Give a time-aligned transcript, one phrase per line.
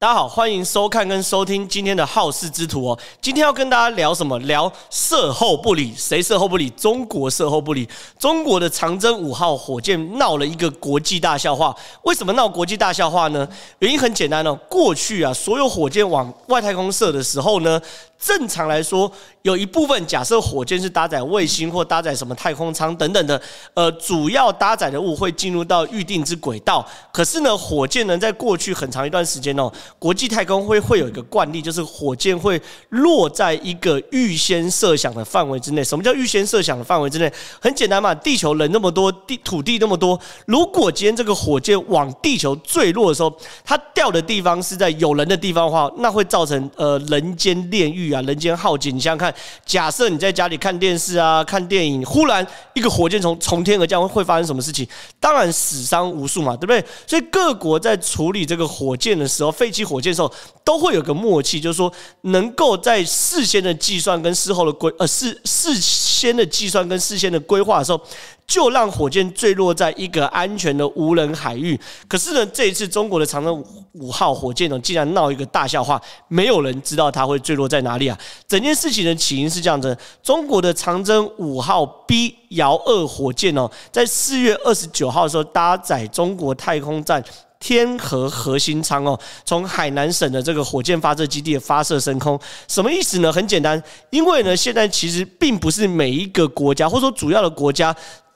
[0.00, 2.98] 大家好，欢迎收看跟收听今天的好事之徒哦。
[3.20, 4.38] 今天要跟大家聊什么？
[4.38, 6.70] 聊射后不理，谁射后不理？
[6.70, 7.88] 中国射后不理。
[8.16, 11.74] 中国的长征五号火箭闹了一个国际大笑话。
[12.04, 13.48] 为什么闹国际大笑话呢？
[13.80, 14.54] 原因很简单哦。
[14.68, 17.82] 过去啊，所有火箭往外太空射的时候呢，
[18.20, 19.10] 正常来说，
[19.42, 23.42] 有一部分假设火箭是搭载卫星或搭载什么太空舱等等的，
[23.74, 26.86] 呃，主要搭载的物会进入到预定之轨道。
[27.10, 35.84] 可是呢，火箭呢，在过去很长一段时间哦，国际太空会会有一个惯例，就是火箭会落在一个预先设想的范围之内。
[35.84, 37.32] 什么叫预先设想的范围之内？
[37.60, 43.32] 很简单嘛，地球人那么多，地土地那么多，如果今天这个火箭往地球坠落的时候，
[43.64, 48.08] 它掉的地方是在有人的地方的话，那会造成呃人间炼狱。
[48.08, 48.90] 啊，人间浩劫！
[48.90, 49.34] 你想想看，
[49.66, 54.88] 假设你在家里看电视啊、看电影，忽然一个火箭从从天而降，会发生什么事情？
[55.20, 56.82] 当然死伤无数嘛，对不对？
[57.06, 60.32] 所以各国在处理这个火箭的时候，废击火箭的时候，
[60.64, 68.00] 都会有个默契，就是说能够在事先的计算跟事后的规，呃，事事先的计算跟事先的规划的时候。
[68.48, 71.78] 就让火箭坠落在一个安全的无人海域。
[72.08, 73.62] 可是呢，这一次中国的长征
[73.92, 78.18] 五号火箭呢，竟然闹一个大笑话，没有人知道它会坠落在哪里啊！
[78.48, 87.22] 整件事情的起因是这样子：中国的长征五号 B 遥二火箭哦，在四月二十九号的时候，搭载中国太空站
[87.60, 92.38] 天河核心舱哦，从海南省的这个火箭发射基地发射升空。
[92.66, 93.32] 什么意思呢？
[93.32, 97.94] 很简单，因为呢，现在其实并不是每一个国家，或者说主要的国家。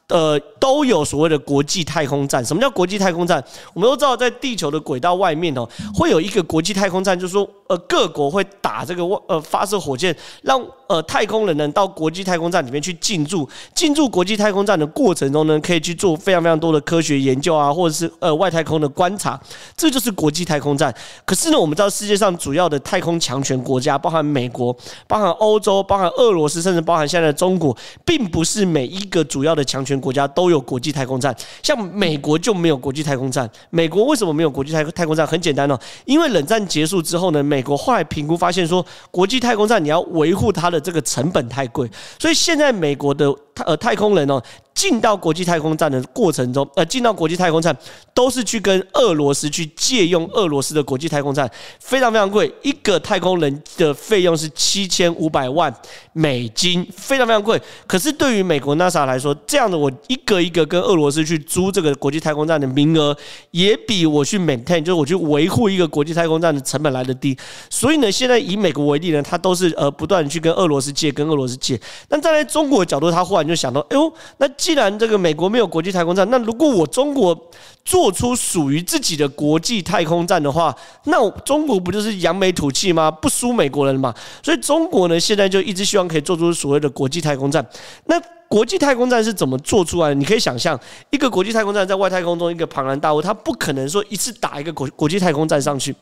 [0.09, 2.45] 呃，都有所谓的国际太空站。
[2.45, 3.43] 什么叫国际太空站？
[3.73, 10.61] 我们都知道，在地球的轨道外面哦，会有一个国际太空站，就是说，呃，各国会打这个外呃发射火箭，让
[10.93, 13.49] 呃太空人呢到国际太空站里面去进驻。
[13.75, 19.41] 进驻国际太空站的过程中呢，可以去做非常非常多的科学研究啊，或者是呃外太空的观察。
[19.77, 20.95] 这就是国际太空站。
[21.25, 24.77] 可是呢，我们知道世界上主要的太空强权国家，包含美国、
[25.07, 33.51] 包含欧洲、包含俄罗斯，甚至包含现在的中国，并不是每一个主要的强权国家都有国际太空站，像美国就没有国际太空站。
[33.71, 35.27] 美国为什么没有国际太太空站？
[35.27, 41.89] 很简单哦，因为冷战结束之后呢，美国后来评估发现说，国际太空站你要维护它的这个成本太贵，
[42.19, 44.43] 所以现在美国的太呃太空人哦。
[44.75, 47.77] 进到国际太空站的过程中，呃，进到国际太空站
[48.15, 51.49] 都是去跟俄罗斯去借用俄罗斯的国际太空站，
[51.79, 55.73] 非常非常贵，一个太空人的费用是七千五百万
[56.15, 57.61] 美金，非常非常贵。
[57.87, 63.15] 可是对于美国 NASA 来说，这样的我一个一个跟俄罗斯去租这个国际太空站的名额，
[63.51, 67.37] 也比我去 maintain，就是我去维护一个国际太空站的成本来的低。
[67.69, 71.79] 所以呢，现在以美国为例呢，他都是呃不断去跟俄罗斯借，跟俄罗斯借。
[72.09, 74.49] 但站在中国的角度，他就想到，哎呦，那。
[74.63, 77.37] 既然这个美国没有国际太空站，那如果我中国
[77.85, 80.73] 做出属于自己的国际太空站的话，
[81.07, 83.11] 那中国不就是扬眉吐气吗？
[83.11, 84.15] 不输美国人嘛？
[84.41, 87.67] 所以中国呢，现在就一直希望可以做出所谓的国际太空站。
[88.05, 90.15] 那国际太空站是怎么做出来的？
[90.15, 90.79] 你可以想象，
[91.11, 95.93] 一个国际太空站在外太空中一个庞然大物，它不可能说一次打一个国国际太空站上去。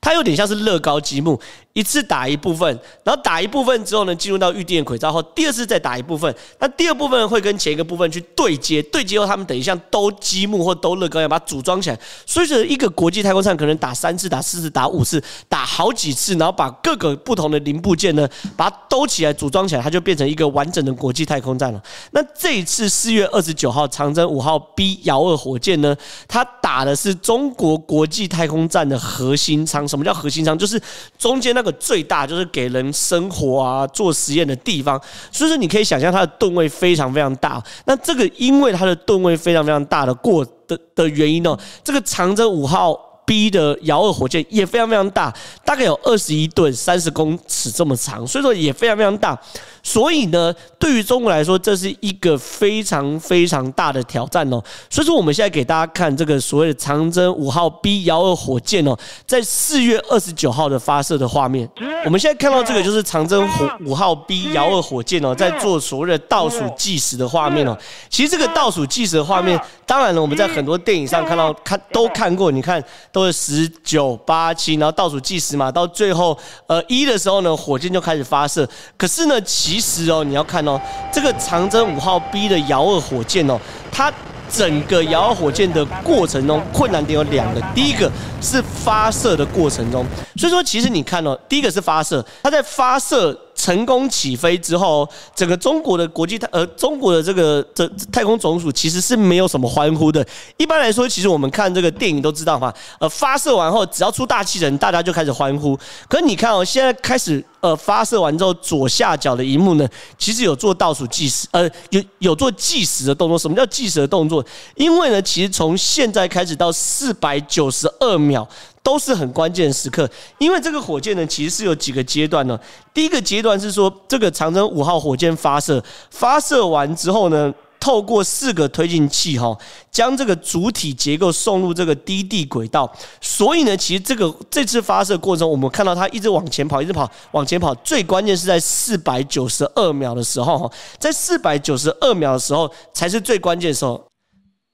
[0.00, 1.38] 它有点像是乐高积木，
[1.72, 2.66] 一次打一部分，
[3.04, 12.00] 然后打一部分之后呢，进入到预定的轨道后，第二次再打一部分，那第二部分会跟前一个部分去对接，对接后他们等于像兜积木或兜乐高一样把它组装起来。
[12.24, 21.82] 所以说，一个国际太空站可能打三次、打四次、打五次、打好几次，然后把各个不同的零部件呢，把它兜起来、组装起来，它就变成一个完整的国际太空站了。
[22.12, 25.94] 那这一次四月二十九号长征五号 B 遥二火箭呢，
[26.26, 29.55] 它打的是中国国际太空站的核心。
[29.64, 30.58] 舱，什么叫核心舱？
[30.58, 30.80] 就是
[31.16, 35.00] 中间那个最大，就是给人生活啊、做实验的地方。
[35.30, 37.62] 所以说，你可以想象它的吨位非常非常大。
[37.84, 49.38] 那这个因为它的吨位非常非常大的过的的原因呢，这个长征五号 B 的遥二火箭也非常非常大，大概有二十一吨、三十公尺这么长，所以说也非常非常大。
[49.82, 54.60] 所以呢，对于中国来说，这是一个非常非常大的挑战哦。
[54.90, 58.96] 所以说，我们现在给大家看这个所谓的长征五号 B 遥二火箭哦，
[59.26, 61.68] 在四月二十九号的发射的画面。
[62.04, 63.48] 我们现在看到这个就是长征
[63.84, 67.76] 五号 B 遥二火箭哦，在做所谓的倒数计时的画面哦。
[68.08, 72.50] 其实这个倒数计时的画面，当然了，我们在很多电影上看到看都看过。
[72.50, 72.82] 你看，
[73.16, 78.68] 都是十九八七，然后倒数计时嘛，到最后呃一的时候呢，火箭就开始发射。
[78.98, 80.78] 可是呢，其实哦，你要看哦，
[81.10, 83.58] 这个长征五号 B 的遥二火箭哦，
[83.90, 84.12] 它
[84.50, 90.04] 整个遥二火箭的过程中困难点有两个，第一个是发射的过程中，
[90.36, 93.34] 所以说其实你看哦，第一个是发射，它在发射。
[93.66, 100.24] 成功起飞之后，整个中国的国际太呃中国的这个这太空总署其实是没有什么欢呼的。
[100.56, 105.76] 一般来说，其实我们看这个电影都知道嘛，呃，发射完后只要出大气层，大家就开始欢呼。
[106.08, 113.36] 可是你看哦，现在开始呃发射完之后，左下角的萤幕呢，其实有做倒数计时，呃，有有做计时的动作。
[113.36, 114.44] 什么叫计时的动作？
[114.76, 118.48] 因为呢，其实从现在开始到四百九十二秒。
[118.86, 122.56] 都是很关键的时刻，因为这个火箭呢，其实是有几个阶段呢。
[122.94, 129.58] 第一个阶段是说，这个长征五号火箭发射，发射完之后呢，透过四个推进器哈，
[129.90, 132.88] 将这个主体结构送入这个低地轨道。
[133.20, 137.74] 所以呢，其实这个这次发射过程中，我们看到它一直往前跑，一直跑，往前跑。
[137.82, 144.00] 最关键是在四百九十二秒的时候哈，在四百九十二秒的时候才是最关键的时候。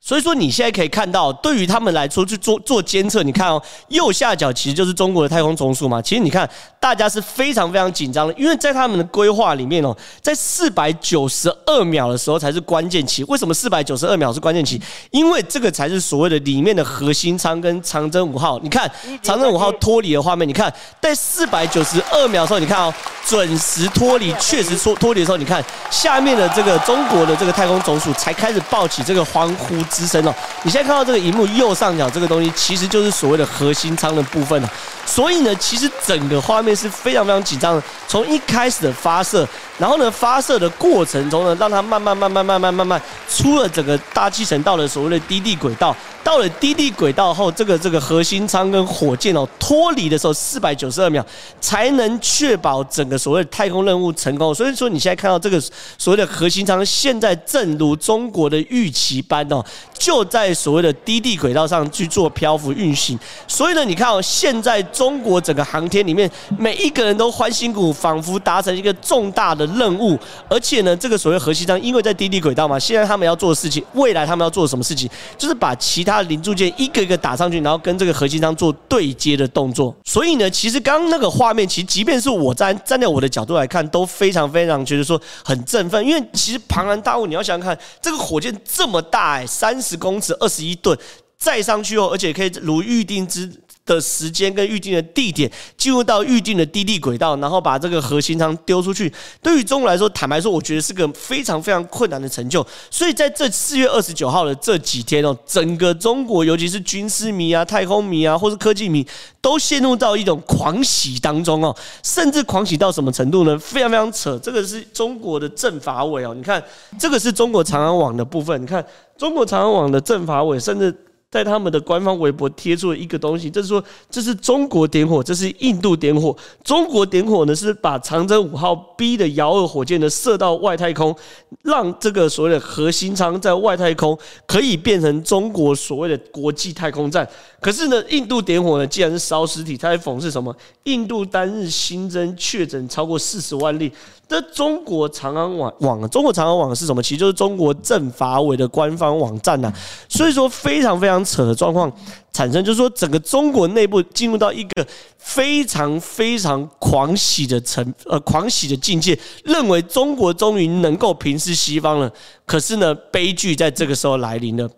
[0.04, 6.02] 所以说你现在可以看到，对于他们来说去做做监测，你看哦，右下角其实就是中国的太空总署嘛。
[6.02, 6.48] 其实你看，
[6.80, 13.22] 大家是非常非常紧张的，因为在他们的规划里面哦，在四百九十二秒的时候才是关键期。
[13.28, 14.82] 为什么四百九十二秒是关键期？
[15.12, 18.58] 因为这个才是所谓的里面的核心舱跟长征五号。
[18.58, 18.90] 你看
[19.22, 22.92] 长征五号脱离的画面，你看在四百九十二秒的时候，你看哦，
[23.24, 29.76] 准时脱离，确实脱脱离的时候，你看下面的这个中国的这个太空总署才开始抱起这个欢呼。
[29.92, 34.70] 支撑哦，你现在看到这个荧幕右上角这个东西，其实就是所谓的核心舱的部分了。
[35.04, 37.82] 所以呢，其实整个画面是非常非常紧张的。
[38.08, 39.46] 从一开始的发射，
[39.82, 45.92] 然后呢，发射的过程中呢，让它慢慢慢慢慢慢慢慢出了整个大气层，到了所谓的低地轨道。
[46.24, 51.26] 到了低地轨道后，这个这个核心舱跟火箭哦脱离的时候，四百九十二秒
[51.60, 54.54] 才能确保整个所谓的太空任务成功。
[54.54, 55.60] 所以说，你现在看到这个
[55.98, 59.60] 所谓的核心舱，现在正如中国的预期般哦，
[59.98, 63.18] 就在所谓的低地轨道上去做漂浮运行。
[63.48, 70.18] 所以呢，你看哦，现在中国整个航天里面，每一个人都欢欣鼓舞，仿佛达成一个重大的任务。
[70.48, 76.22] 而且呢，这个所谓核心舱，因为在低地轨道嘛，现在他们要做的事情，未来他们要做什么事情，就是把其他。
[76.22, 79.92] 零组件一个一个打上去，然后跟这个核心舱做对接的动作。
[80.04, 86.06] 所以呢，其实刚刚那个画面，其实即便是我站站在我的角度来看，都非常非常觉得说很振奋。
[86.06, 90.96] 因为其实庞然大物，你要想想看，这个火箭这么大，哎，三十公尺，二十一吨，
[91.36, 93.50] 载上去后，而且可以如预定之。
[93.84, 99.12] 的时间跟预定的地点进入到预定的低地轨道，然后把这个核心舱丢出去。
[99.42, 102.64] 对于中国来说，坦白说，我觉得是个非常非常困难的成就。
[102.90, 109.04] 所以在这四月二十九号的这几天哦，整个中国，尤其是军事迷啊、太空迷啊，或是科技迷，
[109.40, 111.74] 都陷入到一种狂喜当中哦。
[112.04, 113.58] 甚至狂喜到什么程度呢？
[113.58, 114.38] 非常非常扯。
[114.38, 116.62] 这个是中国的政法委哦，你看，
[116.98, 118.62] 这个是中国长安网的部分。
[118.62, 118.84] 你看，
[119.18, 120.94] 中国长安网的政法委，甚至。
[121.32, 126.36] 在他们的官方微博贴出了一个东西，就是说这是中国点火，这是印度点火。
[126.62, 131.16] 中国点火呢是把长征五号 B 的遥二火箭呢射到外太空，
[131.62, 137.26] 让这个所谓的核心舱在外太空可以变成中国所谓的国际太空站。
[137.62, 140.54] 可是呢，印度点火呢，既然是烧尸体，他在讽刺什么？
[140.84, 143.90] 印度单日新增确诊超过四十万例。
[144.32, 147.02] 这中国长安网网，中国长安网是什么？
[147.02, 149.72] 其实就是中国政法委的官方网站呐。
[150.08, 151.92] 所以说非常非常扯的状况
[152.32, 154.86] 产生，就是说整个中国内部进入到一个
[155.18, 162.10] 非常非常狂喜的层呃狂喜的境界，认为中国终于能够平视西方了。
[162.46, 164.68] 可是呢，悲剧在这个时候来临了。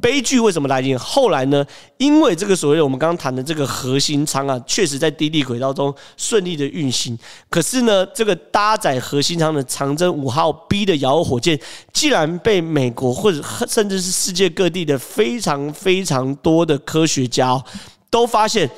[0.00, 0.98] 悲剧为什么来临？
[0.98, 1.64] 后来呢？
[1.98, 7.18] 因为这个所谓的我们刚刚谈的这个核心舱啊，确实在低地轨道中顺利的运行。
[7.48, 11.58] 可是呢，这个搭载核心舱的长征五号 B 的遥二火箭，
[11.92, 17.62] 既然被美国或者甚至是世界各地的非常非常多的科学家，
[18.10, 18.68] 都发现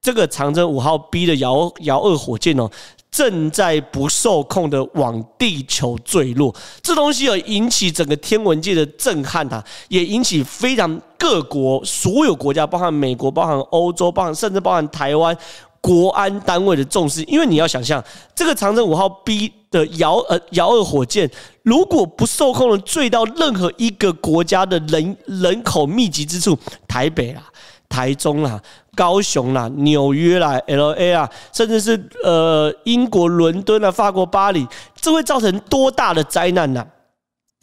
[0.00, 2.70] 这个长征五号 B 的遥遥二火箭哦。
[3.12, 6.52] 正在不受控的往地球坠落，
[6.82, 15.36] 这东西有引起整个天文界的震撼啊，也引起非常各国所有国家，包含美国、包含欧洲、包含甚至包含台湾
[15.82, 17.22] 国安单位的重视。
[17.24, 18.02] 因为你要想象，
[18.34, 21.30] 这个长征五号 B 的遥呃遥二火箭，
[21.64, 27.44] 如果不受控的坠到任何一个国家的人人口密集之处，台北啊。
[27.88, 28.58] 台中啊、
[28.94, 36.86] 高雄啦、纽约啦、LA 啊，甚至是呃英国伦敦啊、法国巴黎，这会造成多大的灾难呢？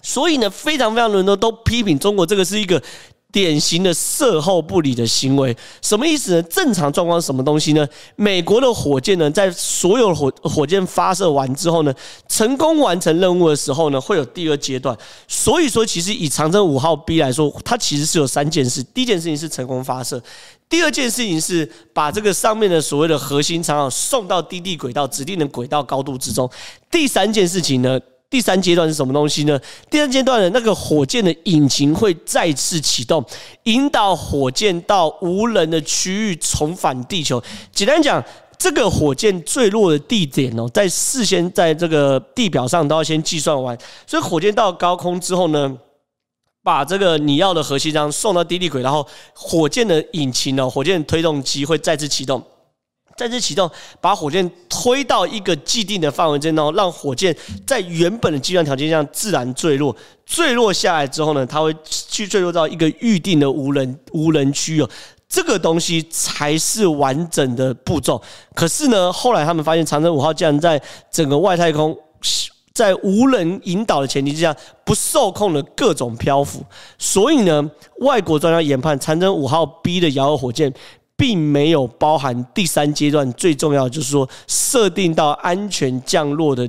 [0.01, 2.81] 所以呢，非常非常多人都批评中国，这个是一个
[3.31, 6.41] 典型的事后不理的行为，什么意思呢？
[6.43, 7.88] 正常状况是什么东西呢？
[8.15, 11.93] 美国的火箭呢，在所有火火箭发射完之后呢，
[12.27, 14.98] 成功完成任务的时候呢，会有第二阶段。
[15.27, 18.81] 所以说，其实以长征五号 B 来说，它其实是有三件事。
[18.81, 20.19] 第一件事情是成功发射，
[20.67, 26.50] 第二件事情是把这个上面的所谓的核心长送到低地轨道指定的轨道高度之中。
[26.89, 28.00] 第三件事情呢？
[28.29, 29.59] 第三阶段是什么东西呢？
[29.89, 33.25] 第三阶段的那个火箭的引擎会再次启动，
[33.63, 37.41] 引导火箭到无人的区域重返地球。
[37.71, 38.24] 简单讲，
[38.57, 43.75] 这个火箭坠落的地点哦，在事先在这个地表上都要先计算完。
[44.05, 45.75] 所以火箭到高空之后呢，
[46.62, 52.43] 把这个你要的核心舱送到低地轨，然后火箭的引擎呢，火箭推动机会再次启动。
[53.19, 57.35] 再次启动，把火箭推到一个既定的范围之内，让火箭
[57.67, 59.93] 在原本的计算条件下自然坠落。
[60.25, 64.89] 坠落下来之后呢，它会去坠落到一个预定的无人无人区哦。
[65.27, 68.21] 这个东西才是完整的步骤。
[68.55, 71.93] 可是呢，后来他们发现长征五号竟然在整个外太空，
[72.73, 76.63] 在无人引导的前提之下，不受控的各种漂浮。
[76.97, 80.73] 所以呢，外国专家研判长征五号 B 的遥遥火箭。
[81.19, 86.67] 并没有包含第三阶段最重要，就是说设定到安全降落的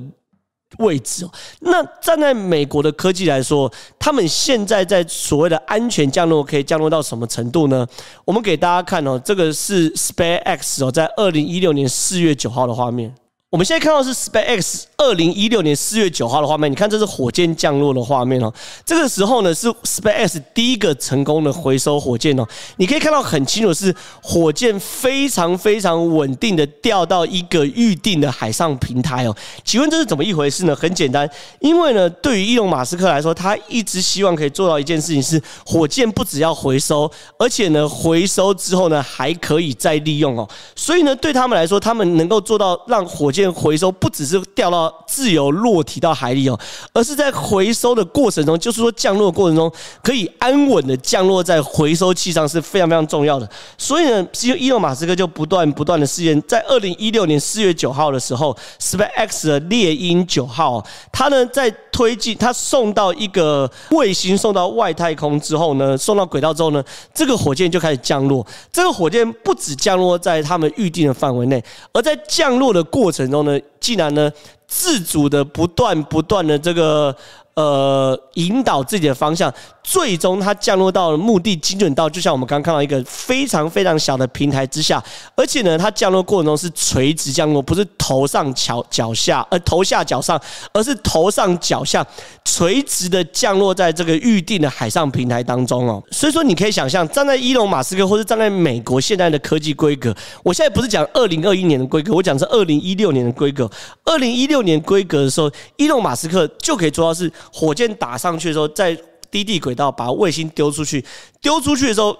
[0.78, 1.30] 位置哦。
[1.60, 7.86] 那站在美国的科技来说，他们现在在所谓的安全降落可以降落到什么程度呢？
[8.24, 13.14] 我们给大家看哦，这个是 SpaceX 哦，在二零一六年四月九号的画面。
[13.50, 18.52] 我们现在看到是 SpaceX 二零一六年四月九号的画面，你看这是火箭降落的画面哦。
[18.86, 22.46] 这个时候呢是 SpaceX 第一个成功的回收火箭哦。
[22.76, 23.92] 你可以看到很清楚是
[24.22, 29.36] 火箭非常非常稳定的掉到一个预定的海上平台哦。
[29.64, 30.76] 请问这是怎么一回事呢？
[30.76, 31.28] 很简单，
[31.58, 40.48] 因为呢对于伊隆马斯克来说，他一直希望可以做到一件事情是火箭不只要回收，而且呢回收之后呢还可以再利用哦。
[40.76, 46.58] 所以呢对他们来说，他们能够做到让火箭回收不只是掉到自由落体到海里哦，
[46.92, 49.70] 而是在回收的过程中，就是说降落的过程中
[50.02, 53.48] 可以安稳的降落在回收器上是非常非常重要的。
[53.78, 54.26] 所以呢，
[54.58, 66.82] 伊隆马斯克就不断不断的试验，在二零一六年四月九号的时候，SpaceX 的猎鹰九号，它呢在推进，它送到一个卫星送到外太空之后呢，送到轨道之后呢，
[67.14, 68.46] 这个火箭就开始降落。
[68.72, 74.30] 这个火箭不止降落在他们预定的范围内，而在降落的过程然后呢，既然呢
[74.66, 77.14] 自主的不断不断的这个
[77.54, 79.52] 呃引导自己的方向，
[79.90, 85.02] 最终它降落到了目的精准到，就像我们刚刚看到一个非常非常小的平台之下，
[85.34, 90.40] 而且呢，它降落过程中是垂直降落，不是头上脚脚下，呃头下脚上，
[90.72, 92.06] 而是头上脚下
[92.44, 96.00] 垂直的降落在这个预定的海上平台当中哦。
[96.12, 103.68] 所以说，你可以想象，站在伊隆马斯克或是站在美国现在的科技规格，我现在不是讲二零二一年的规格，我讲是二零一六年的规格。
[104.04, 108.96] 二零一六年规格的时候，伊隆马斯克就可以做到是火箭打上去的时候，在
[109.30, 111.04] 低地轨道把卫星丢出去，
[111.40, 112.16] 丢出去的时候，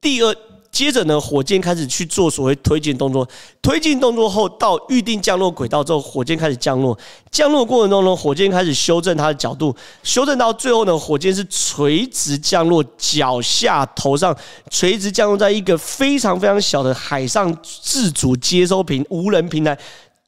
[0.00, 0.34] 第二
[0.70, 3.28] 接着呢，火箭开始去做所谓推进动作，
[3.60, 6.98] 推进动作后到预定降落轨道之后，火箭开始降落，
[7.30, 14.34] 降落过程中呢，火箭开始修正它的角度，修正到最后呢，火箭是垂直降落，脚下头上
[14.70, 19.78] 垂直降落在一个非常非常小的海上自主接收平无人平台。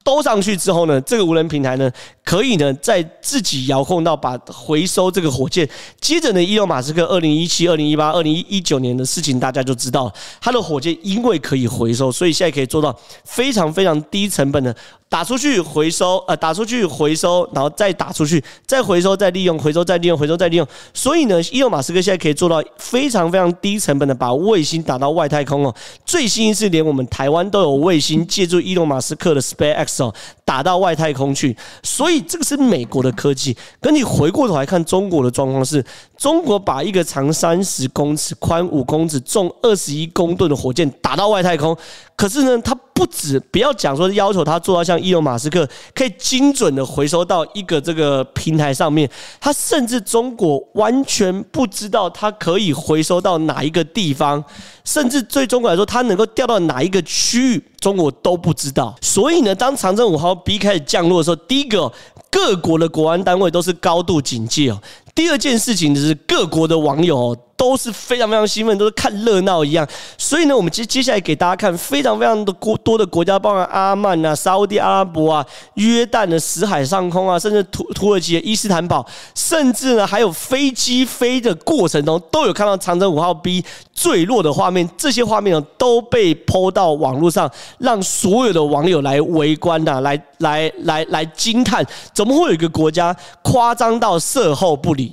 [0.04, 1.90] 兜上去之后呢，这个无人平台呢，
[2.23, 5.68] 可以呢在自己遥控到把回收这个火箭。
[6.00, 12.94] 接着呢，伊隆马斯克二零一七、二零一八、二零一九年的事情大家就知道了，他的火箭因为可以回收，所以现在可以做到
[13.25, 14.76] 非常非常低成本的。
[15.06, 20.66] 打出去回收，呃，打出去回收，然后再打出去，再回收，再利用，回收再利用，回收再利用。
[20.92, 25.73] 所以呢，伊隆马斯克现在可以做到非常非常低成本的把卫星打到外太空哦。
[26.04, 31.57] 最新是连我们台湾都有卫星借助伊隆马斯克的 SpaceX 哦打到外太空去。
[31.83, 33.57] 所以这个是美国的科技。
[33.81, 35.85] 跟你回过头来看中国的状况是，
[36.25, 41.76] 中国把一个长三十公尺、宽五公尺、重二十一公吨的火箭打到外太空，
[42.16, 44.99] 可是呢，它不止不要讲说要求它做到像。
[44.99, 49.07] 伊隆马斯克可以精准的回收到一个这个平台上面，
[49.38, 54.43] 他甚至中国完全不知道它可以回收到哪一个地方，
[54.83, 58.97] 甚至对中国来说，它能够掉到哪一个区域，中国都不知道。
[59.02, 61.93] 所以呢，当长征五号 B 开始降落的时候，第一个
[62.35, 64.83] 各国的国安单位都是高度警戒哦。
[65.14, 69.87] 第二件事情就是各国的网友都是非常非常兴奋，都是看热闹一样。
[70.18, 84.88] 所以呢，我们接接下来给大家看非常非常的国多的国家，包含阿曼啊、沙乌地阿拉伯啊、约旦的死海上空啊，甚至土土耳其的伊斯坦堡，甚至呢还有飞机飞的过程中都有看到长征五号 B 坠落的画面。
[84.96, 95.12] 这些画面呢都被 PO 到网络上，让所有的网友来围观呐、啊，来来来来惊叹，怎么会有一个国家夸张到射后不理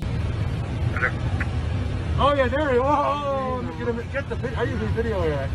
[2.24, 2.82] ？Oh yeah, there he is.
[2.86, 5.50] Oh, get him, get the I use the video yeah.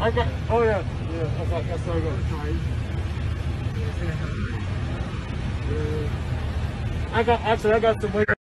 [0.00, 2.24] I got, oh yeah, yeah, that's, that's so good.
[7.12, 8.33] I got, actually, I got some way.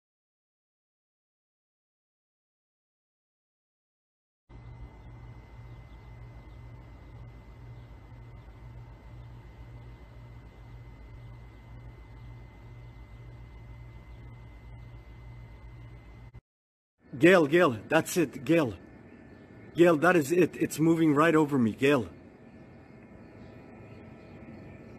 [17.24, 18.74] Gail, Gail, that's it, Gail.
[19.77, 20.58] Gail, that is it.
[20.60, 22.10] It's moving right over me, Gail.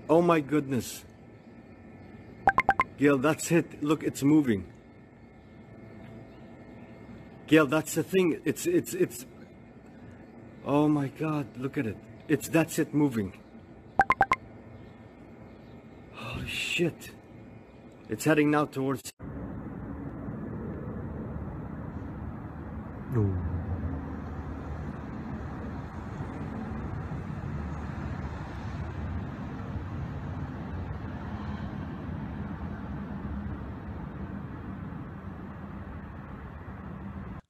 [0.09, 1.05] Oh my goodness.
[2.97, 3.83] Gail, that's it.
[3.83, 4.65] Look, it's moving.
[7.47, 8.41] Gail, that's the thing.
[8.47, 9.27] It's, it's, it's.
[10.65, 11.99] Oh my God, look at it.
[12.27, 13.35] It's, that's it moving.
[16.15, 17.11] Holy shit.
[18.09, 19.13] It's heading now towards.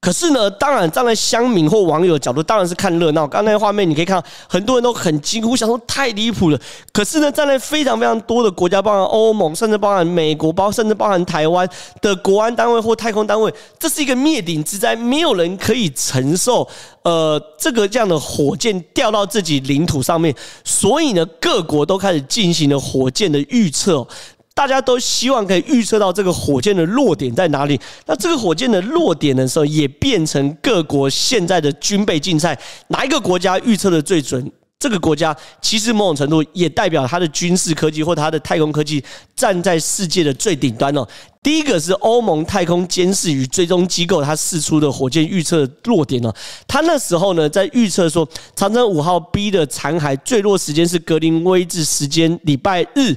[0.05, 3.27] 可是呢，当然站在乡民或网友的角度，当然是看热闹。
[3.27, 6.61] 刚才画面你可以看，很多人都很惊呼，想说太离谱了。
[6.93, 11.67] 可是呢，站在非常非常多的国家，包含欧盟，甚至包含美国，包甚至包含台湾
[12.03, 16.69] 的国安单位或太空单位，这是一个灭顶之灾，没有人可以承受。
[17.05, 20.35] 呃，这个这样的火箭掉到自己领土上面，
[20.65, 24.07] 所以呢，各国都开始进行了火箭的预测。
[24.55, 27.79] 大家都希望可以预测到这个火箭的落点在哪里。
[28.07, 32.59] 那这个火箭的落点的时候，也变成各国现在的军备竞赛，
[32.89, 34.51] 哪一个国家预测的最准？
[34.79, 39.03] 这个国家其实某种程度也代表它的军事科技或它的太空科技
[39.35, 41.07] 站在世界的最顶端哦。
[41.45, 46.33] 第一个是欧盟太空监视与追踪机构，它试出的火箭预测落点呢，
[46.67, 53.15] 它那时候呢在预测说，长征五号 B 的残骸坠落时间是格林威治时间礼拜日，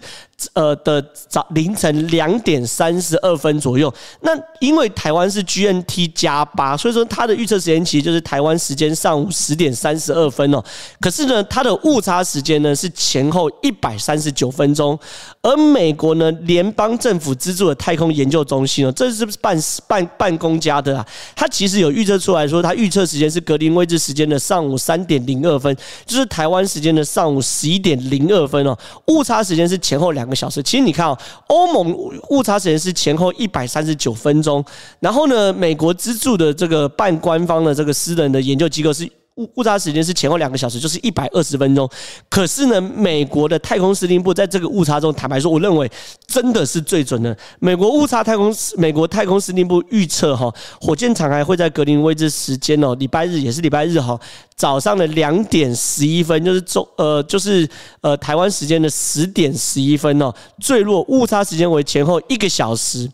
[0.51, 3.91] 呃的早凌晨两点三十二分左右。
[4.19, 10.61] 那因为台湾是 GNT 加八，所以说它的预测时间其实就是台湾时间上午十点三十二分哦。
[10.99, 14.99] 可是呢，它的误差时间呢是前后一百三十九分钟，
[15.41, 18.16] 而美国呢联邦政府资助的太空。
[18.17, 21.07] 研究中心哦，这是不是办办办公家的啊？
[21.35, 25.75] 他其实有预测出来说，他预测时间是格林威治时间的上午三点零二分，
[26.05, 28.77] 就是台湾时间的上午十一点零二分哦。
[29.07, 30.61] 误差时间是前后两个小时。
[30.63, 31.95] 其实你看哦，欧盟
[32.29, 34.63] 误差时间是前后一百三十九分钟，
[34.99, 39.07] 然后呢，美国资助的这个半官方的这个私人的研究机构是。
[39.37, 41.89] 误误差时间是前后两个小时，就是一百二十分钟。
[42.29, 45.89] 可是呢，美国的太空司令部在这个误差中，坦白说，我认为
[46.27, 47.35] 真的是最准的。
[47.59, 54.19] 美国误差太空，美国太空司令部预测哈，火箭残骸会在格林威治时间哦，礼拜日也是礼拜日哈。
[54.55, 57.67] 早上的两点十一分，就是中呃，就是
[58.01, 63.07] 呃台湾时间的十点十一分哦，坠落误差时间为前后一个小时。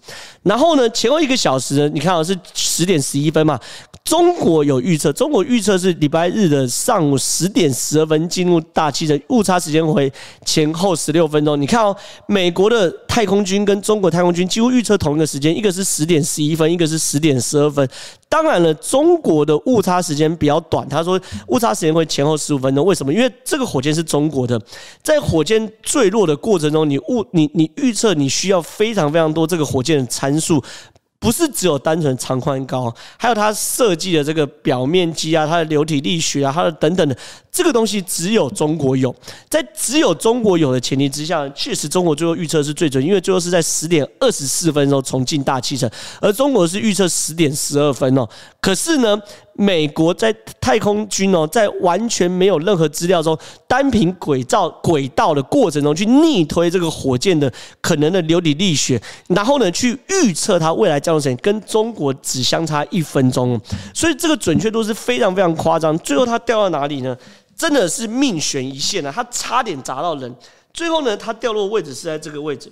[0.44, 3.60] 然后呢，前后一个小时呢，你看啊，是十点十一分嘛。
[4.14, 10.14] 中国有预测，中国预测是礼拜日的上午十点十二分进入大气层，误差时间为
[10.46, 11.60] 前后十六分钟。
[11.60, 11.98] 你看哦，
[12.28, 17.90] 美国的太空军跟中国太空军几乎预测同一个时间，一个是十点十一分，一个是十点十二分。
[18.30, 20.88] 当然了，中国的误差时间比较短。
[20.88, 22.86] 他说误差时间会前后十五分钟。
[22.86, 23.12] 为什么？
[23.12, 24.62] 因为这个火箭是中国的，
[25.02, 30.64] 在火箭坠落的过程中，你误你你预测你需要非常非常多这个火箭的参数。
[31.24, 37.16] 不是只有单纯长宽高，还有它设计的这个表面积啊，它的流体力学啊，它的等等的
[37.54, 39.16] 这个东西，只有中国有。
[39.48, 45.88] 在只有中国有的前提之下，确实中国最后预测是最准，因为最后是在十点二十四分钟重进大气层，
[46.20, 48.28] 而中国是预测十点十二分哦。
[48.60, 49.22] 可是呢，
[49.54, 53.38] 美国在太空军哦，在完全没有任何资料中，
[53.68, 63.62] 单凭轨道轨道的过程中去逆推这个火箭的可能的流体力学，然后呢，去预测它未来降落时间，跟中国只相差一分钟，
[63.94, 65.96] 所以这个准确度是非常非常夸张。
[66.00, 67.16] 最后它掉到哪里呢？
[67.56, 69.12] 真的是命悬一线啊！
[69.14, 70.36] 它差点砸到人。
[70.74, 72.72] 最后呢，它掉落位置是在这个位置，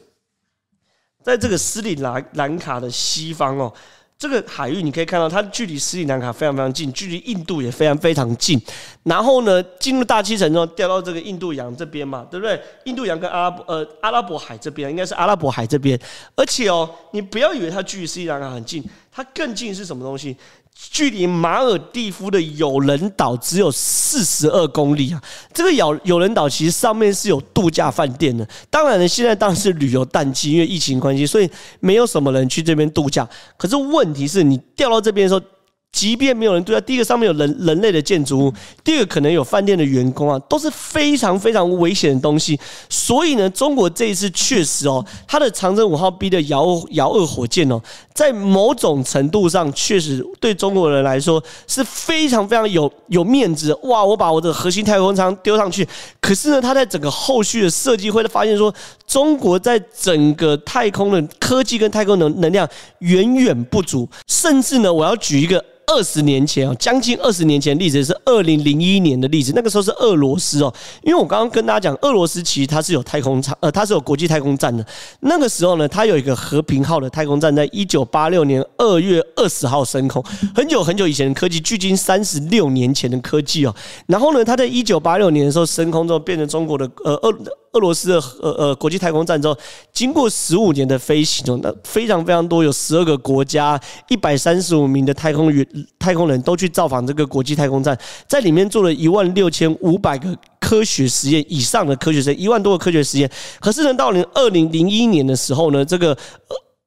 [1.24, 3.72] 在这个斯里兰兰卡的西方哦。
[4.18, 8.62] 这个海域你可以看到，它距离斯里兰卡非常非常近，距离印度也非常非常近。
[9.02, 12.62] 然后呢，进入大气层之后掉到这个印度洋这边嘛，对不对？
[12.84, 16.00] 印度洋跟阿拉伯呃阿拉伯海这边应该是阿拉伯海这边。
[16.36, 20.38] 而且哦，你不要以为它距离斯里兰卡很近，它更近是什么东西？
[20.74, 25.22] 距离马尔蒂夫的有人岛只有四十二公里啊！
[25.54, 28.48] 这个有有人岛其实上面是有度假饭店的。
[28.70, 33.28] 当然了，现在当然是旅游淡季，因为疫情关系，所以没有什么人去这边度假。
[33.58, 35.46] 可是问题是你掉到这边的时候。
[35.92, 42.58] 即便没有人对啊，第一个上面有人人类的建筑物，第二个可能有饭店的员工啊，都是非常非常危险的东西。
[42.90, 47.80] 所以呢，中国这一次确实哦，它的长征五号 B 的遥遥二火箭哦，
[48.14, 53.78] 在某种程度上确实对中国人来说是非常非常有有面子。
[53.84, 55.86] 哇，我把我的核心太空舱丢上去，
[56.22, 58.74] 可是呢，它在整个后续的设计会发现说，
[59.06, 62.68] 中国在整个太空的科技跟太空能能量
[63.00, 65.64] 远远不足，甚至呢，我要举一个。
[65.92, 70.74] 二十年前哦，将近二十年前的例子是二零零一年的例子，那个时候是俄罗斯哦，
[71.04, 74.86] 因为我刚刚跟大家讲，俄罗斯其实它是有太空舱，呃，它是有国际太空站的。
[75.20, 80.24] 那个时候呢，它有一个和平号的太空站，在一九八六年二月二十号升空，
[80.56, 83.76] 很久很久以前的科技，距今三十六年前的科技哦。
[84.08, 87.34] 然后呢，它在一九八六年的时候升空之后，变成中国的呃俄。
[87.74, 89.58] 俄罗斯的呃呃国际太空站之后，
[89.94, 93.80] 经过十五年的飞行中，那非常非常多，有十二个国家，
[94.10, 95.66] 一百三十五名的太空员、
[95.98, 103.32] 太空人都去造访这个国际太空站，在里面做了一万六千五百个科学实验以上的科学实验，一万多个科学实验。
[103.60, 106.18] 可是呢，到了二零零一年的时候呢，这个。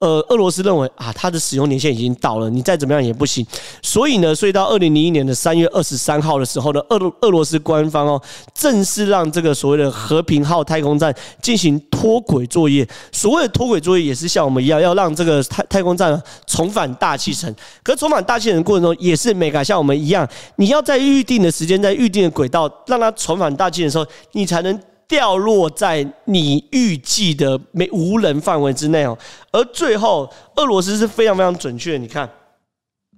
[0.00, 3.46] 呃，俄罗斯认为啊，它的使用年限已经到了，你再怎么样也不行。
[3.80, 8.20] 所以呢，所以到二零零一年的三月二十三号的时候呢，俄俄罗斯官方哦，
[8.52, 12.86] 正式让这个所谓的和平号太空站进行脱轨作业。
[13.12, 17.54] 所谓的脱轨作业，也是像我们一样，要让这个太太空站重返大气层。
[17.82, 24.78] 可重返大气层过程中，也是每个像我们一样，你要在预定的时间，在预定的轨道，让它重返大气层的时候，你才能。
[25.06, 29.16] 掉落在你预计的没无人范围之内哦，
[29.52, 31.98] 而最后俄罗斯是非常非常准确。
[31.98, 32.28] 你看，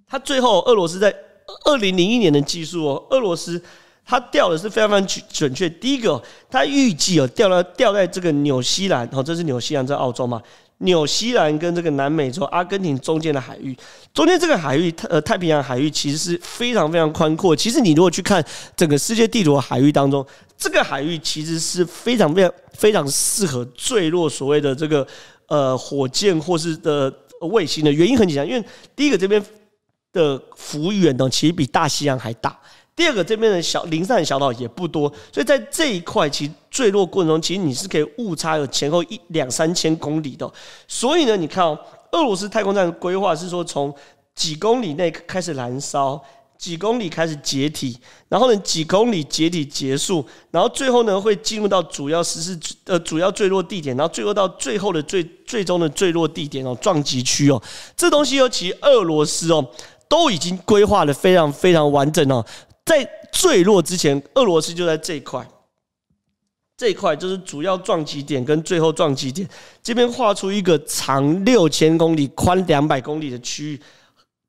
[0.07, 1.14] 他最后俄罗斯在
[1.64, 3.62] 二零零一年的技术哦，俄罗斯
[4.05, 5.68] 他掉的是非常非常准准确。
[5.68, 6.20] 第一个，
[6.51, 10.42] 他预计哦掉了掉在这个纽西兰哦，这是纽西兰，在澳洲嘛。
[10.79, 13.77] 纽西兰跟这个南美洲阿根廷中间的海域，
[14.12, 17.57] 中间这个海域，呃，太平洋海域其实是非常非常宽阔。
[17.57, 18.45] 其实你如果去看
[18.77, 20.25] 整个世界地图的海域当中，
[20.59, 25.07] 这个海域其实是非常非常非常适合坠落所谓的这个
[25.47, 28.62] 呃火箭或是的卫星的原因很简单，因为
[28.95, 29.43] 第一个这边
[30.12, 32.59] 的幅员呢，其实比大西洋还大。
[32.97, 40.51] 第二个，这边的小零散小岛也不多，所以在这一块其实坠落过程中，其实你是可以误差有前后一两三千公里的。
[40.89, 41.79] 所以呢，你看哦，
[42.13, 43.95] 俄罗斯太空站的规划是说，从
[44.35, 46.19] 几公里内开始燃烧，
[46.57, 47.99] 几公里开始解体，
[48.31, 57.63] 然后呢几公里解体结束，然后最后呢会进入到主要实施呃主要坠落地点，然后坠落到最后的最最终的坠落地点哦，撞击区哦，
[57.95, 59.69] 这东西尤其俄罗斯哦
[60.09, 62.45] 都已经规划的非常非常完整哦。
[62.87, 65.46] 在坠落之前，俄罗斯就在这一块，
[66.79, 69.46] 这一块就是主要撞击点跟最后撞击点，
[69.83, 73.83] 这边画出一个长六千公里、宽两百公里的区域，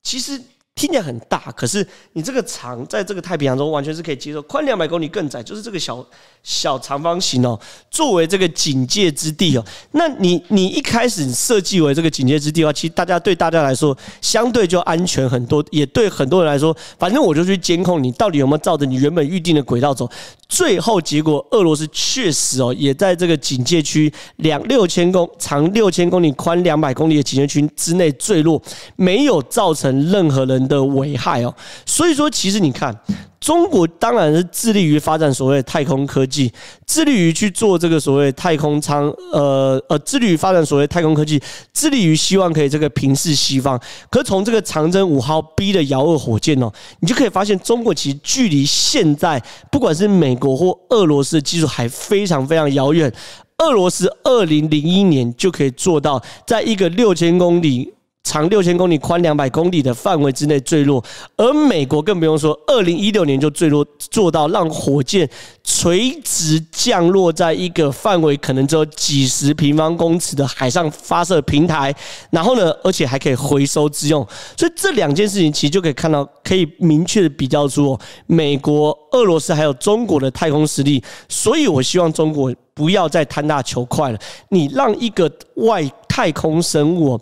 [0.01, 0.41] 其实。
[0.77, 4.39] 听起来很大，可是你这个长在这个太平洋中完全是可以接受。
[4.43, 6.05] 宽两百公里更窄，就是这个小
[6.43, 7.59] 小长方形哦，
[7.89, 9.65] 作为这个警戒之地哦。
[9.93, 20.07] 那你你一开始设计为这个警戒之地的话，其实大家对大家来说相对就安全很多，也对很多人来说，反正我就去监控你到底有没有照着你原本预定的轨道走。
[20.47, 28.61] 最后结果，俄罗斯确实哦，也在这个警戒区两六千公长六千公里、宽两百公里的警戒区之内坠落，
[28.95, 31.53] 没有造成任何人的危害哦。
[31.85, 32.95] 所以说，其实你看。
[33.39, 36.51] 中国当然是致力于发展所谓太空科技，
[36.87, 41.39] 致力于去做这个所谓太空舱，呃呃，致力于发展所谓太空科技，
[41.71, 43.79] 致力于希望可以这个平视西方。
[44.09, 53.13] 可是从这个长征五号 B 的遥二火箭哦，你就可以发现，中国其实距离现在不管是美国或俄罗斯的技术还非常非常遥远。
[53.59, 57.93] 俄罗斯二零零一年就可以做到，在一个六千公里。
[58.27, 61.01] 长六千公里、宽两百公里的范围之内坠落，
[61.37, 65.27] 而美国更不用说，二零一六年就坠落，做到让火箭
[65.63, 71.95] 垂直降落在一个范围可能只有几十平方公尺的海上发射平台，
[72.29, 81.01] 然后呢，而且还可以回收之用，所以这两件事情其实就可以看到，可以明确的比较出美国、俄罗斯还有中国的太空实力。
[81.29, 87.17] 所以我希望中国不要再贪大求快了，你让一个外太空生物。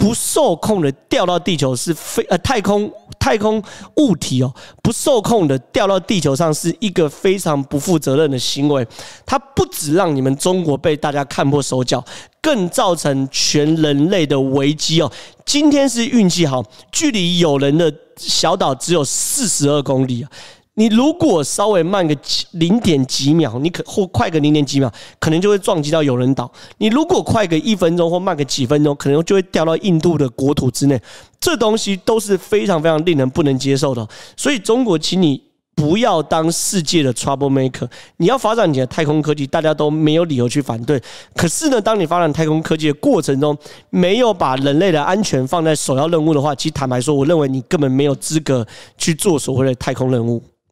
[0.00, 3.62] 不受控的掉到地球是非呃太空太空
[3.96, 4.50] 物体哦，
[4.82, 8.84] 不受控的掉到地球上是一个非常不负责任的行为。
[9.26, 12.02] 它不止让你们中国被大家看破手脚，
[12.40, 15.12] 更造成全人类的危机哦。
[15.44, 20.30] 今天是运气好，距离有人的小岛只有四十二公里啊。
[20.80, 26.50] 你如果稍微慢个几零点几秒，你可或快个零点几秒，可能就会撞击到有人岛。
[26.78, 30.98] 你如果快个一分钟或慢个几分钟，可能就会掉到印度的国土之内。
[31.38, 34.08] 这东西都是非常非常令人不能接受的。
[34.38, 35.42] 所以中国，请你
[35.74, 37.86] 不要当世界的 trouble maker。
[38.16, 40.98] 你要发展你的太空科技，大家都没有理由去反对。
[41.36, 43.54] 可是呢，当你发展太空科技的过程中，
[43.90, 48.66] 没有把人类的安全放在首要任务的话，其实坦白说，我认为你根本没有资格
[48.96, 50.42] 去做所谓的太空任务。